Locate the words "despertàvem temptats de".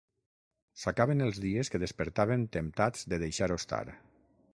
1.83-3.21